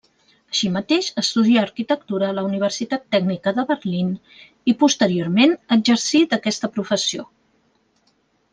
Així 0.51 0.69
mateix 0.77 1.09
estudià 1.21 1.59
arquitectura 1.65 2.29
a 2.31 2.35
la 2.37 2.43
Universitat 2.47 3.05
Tècnica 3.17 3.53
de 3.59 3.65
Berlín 3.73 4.09
i 4.73 4.77
posteriorment 4.85 5.55
exercí 5.79 6.23
d'aquesta 6.33 6.71
professió. 6.79 7.31